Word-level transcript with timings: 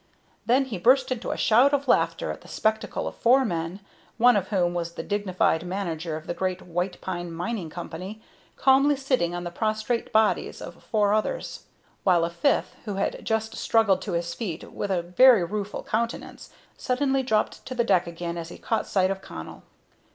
Then 0.47 0.65
he 0.65 0.79
burst 0.79 1.11
into 1.11 1.29
a 1.29 1.37
shout 1.37 1.75
of 1.75 1.87
laughter 1.87 2.31
at 2.31 2.41
the 2.41 2.47
spectacle 2.47 3.07
of 3.07 3.13
four 3.15 3.45
men, 3.45 3.81
one 4.17 4.35
of 4.35 4.47
whom 4.47 4.73
was 4.73 4.93
the 4.93 5.03
dignified 5.03 5.63
manager 5.63 6.15
of 6.17 6.25
the 6.25 6.33
great 6.33 6.63
White 6.63 6.99
Pine 7.01 7.31
Mining 7.31 7.69
Company, 7.69 8.19
calmly 8.55 8.95
sitting 8.95 9.35
on 9.35 9.43
the 9.43 9.51
prostrate 9.51 10.11
bodies 10.11 10.59
of 10.59 10.83
four 10.85 11.13
others, 11.13 11.65
while 12.03 12.25
a 12.25 12.31
fifth, 12.31 12.73
who 12.85 12.95
had 12.95 13.23
just 13.23 13.55
struggled 13.55 14.01
to 14.01 14.13
his 14.13 14.33
feet 14.33 14.73
with 14.73 14.89
a 14.89 15.03
very 15.03 15.43
rueful 15.43 15.83
countenance, 15.83 16.49
suddenly 16.75 17.21
dropped 17.21 17.63
to 17.67 17.75
the 17.75 17.83
deck 17.83 18.07
again 18.07 18.39
as 18.39 18.49
he 18.49 18.57
caught 18.57 18.87
sight 18.87 19.11
of 19.11 19.21
Connell. 19.21 19.61